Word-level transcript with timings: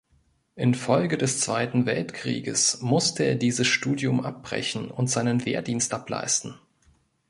Infolge 0.55 1.15
des 1.15 1.39
Zweiten 1.41 1.85
Weltkrieges 1.85 2.81
musste 2.81 3.21
er 3.21 3.35
dieses 3.35 3.67
Studium 3.67 4.19
abbrechen 4.25 4.89
und 4.89 5.11
seinen 5.11 5.45
Wehrdienst 5.45 5.93
ableisten. 5.93 6.55